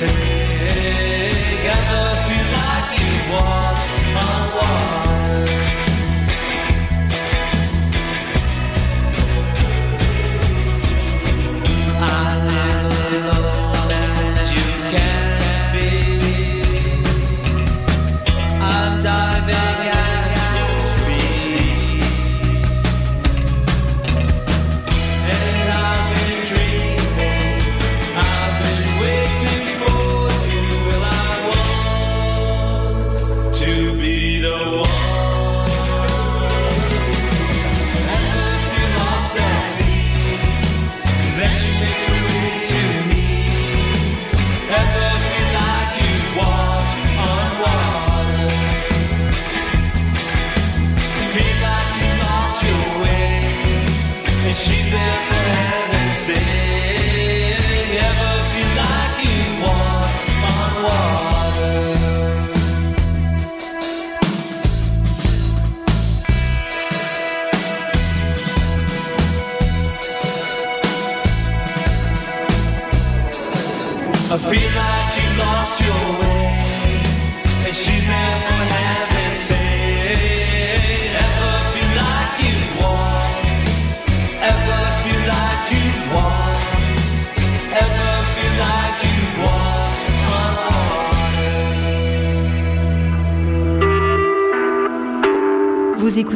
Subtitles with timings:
[0.00, 0.20] together.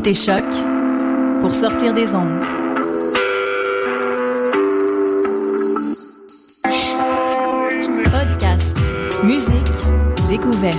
[0.06, 0.44] écoutez Choc
[1.40, 2.42] pour sortir des ondes.
[8.12, 8.76] Podcast,
[9.22, 9.48] musique,
[10.28, 10.76] découverte.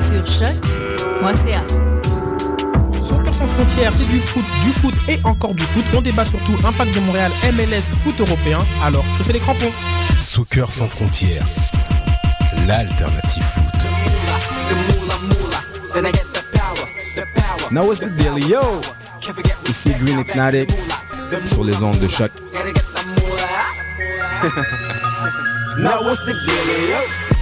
[0.00, 1.62] Sur choc.ca.
[3.02, 5.84] Soccer sans frontières, c'est du foot, du foot et encore du foot.
[5.94, 8.58] On débat surtout impact de Montréal, MLS, foot européen.
[8.82, 9.72] Alors, chaussez les crampons.
[10.20, 11.46] Soccer sans frontières,
[12.66, 13.65] l'alternative foot.
[17.70, 18.80] Now what's the deal, yo?
[19.68, 20.70] Ici Green Hypnotic
[21.46, 22.30] sur les ondes de choc.
[25.78, 27.35] Now what's the deal, yo?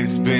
[0.00, 0.39] Always been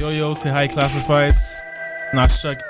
[0.00, 1.34] Yo, yo, say hi, classified.
[2.14, 2.69] Not shuck.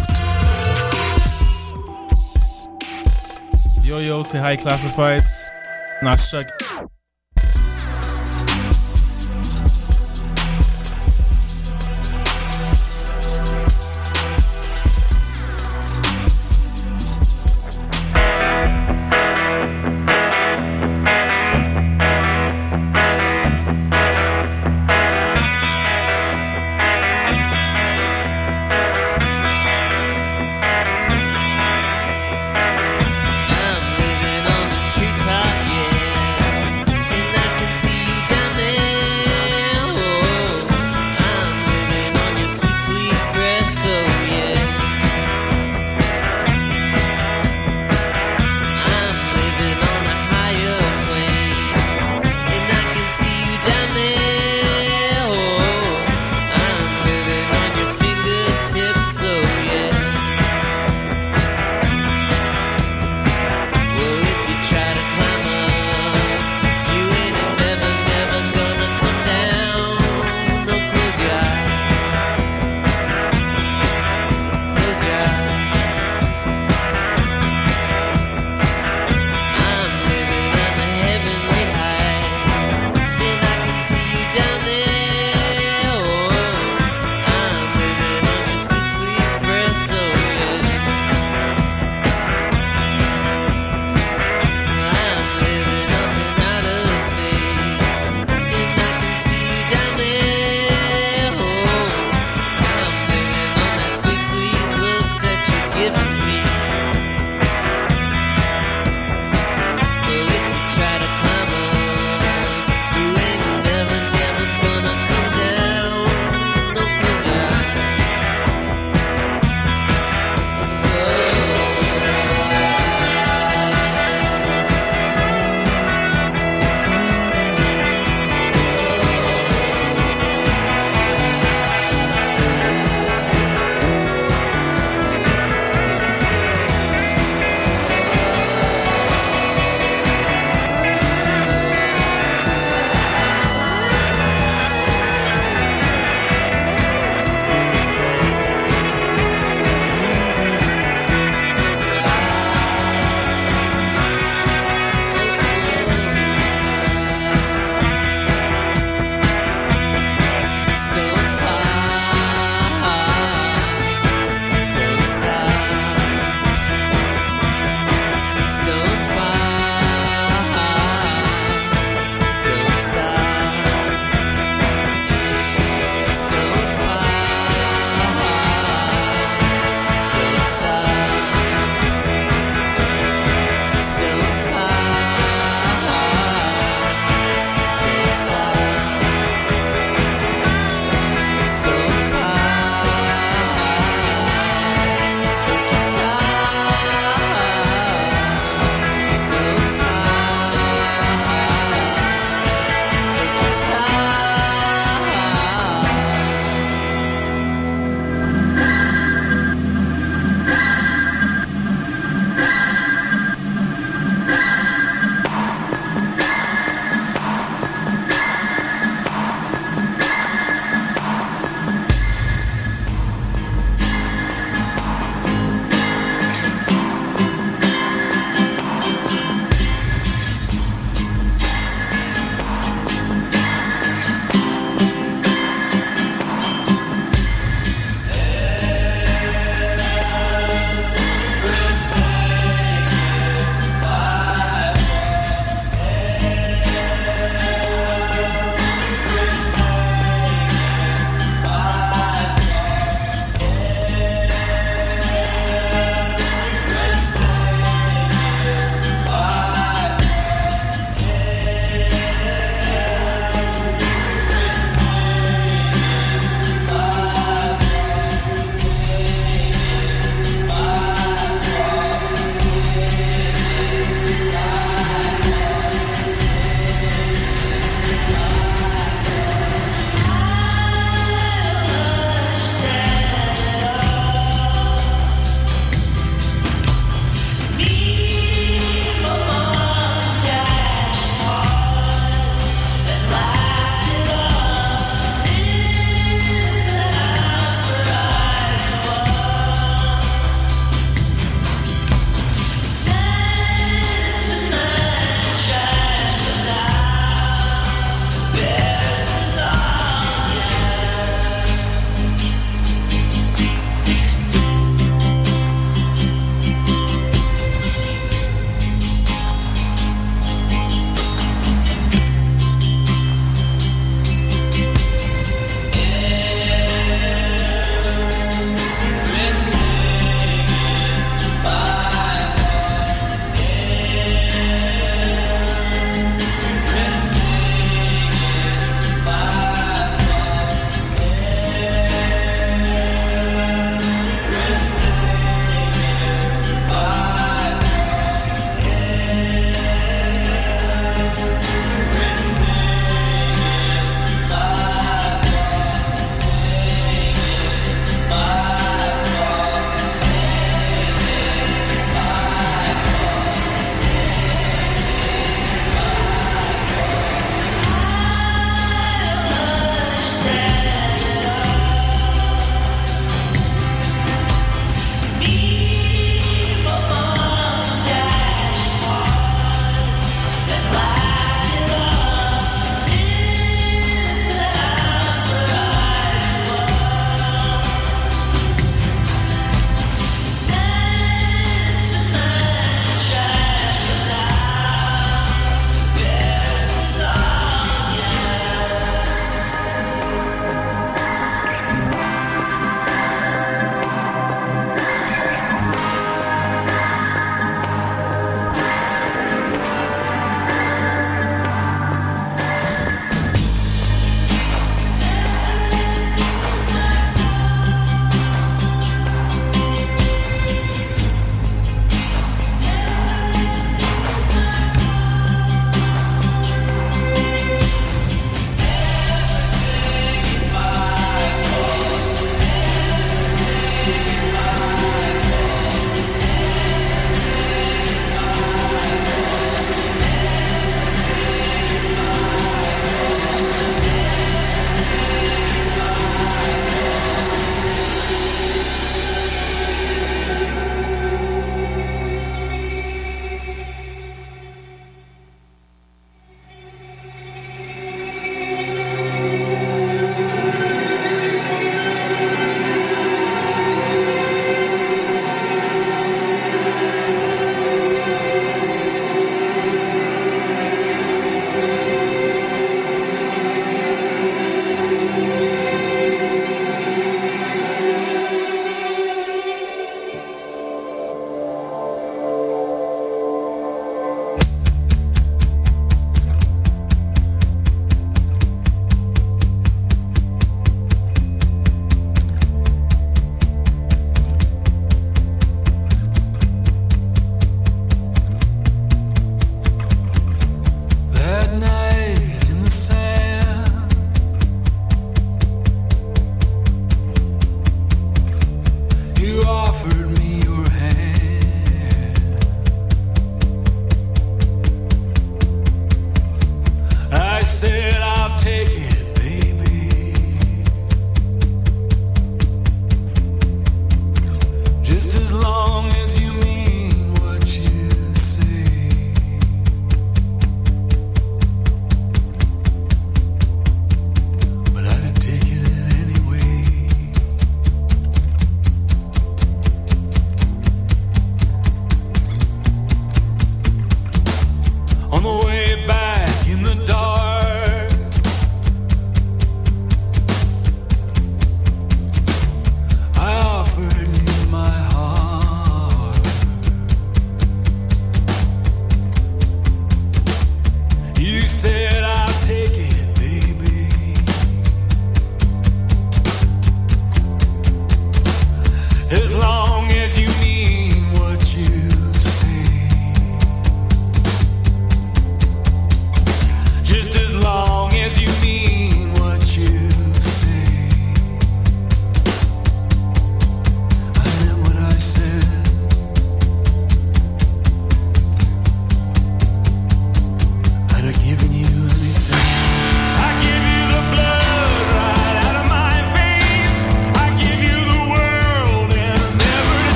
[4.01, 5.23] Yo yo, c'est High Classified.
[6.01, 6.60] Nah, Chuck.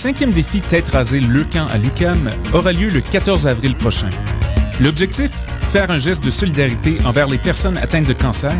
[0.00, 4.08] Le cinquième défi Tête rasée Leucan à Lucam aura lieu le 14 avril prochain.
[4.80, 5.30] L'objectif?
[5.72, 8.54] Faire un geste de solidarité envers les personnes atteintes de cancer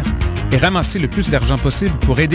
[0.52, 2.28] et ramasser le plus d'argent possible pour aider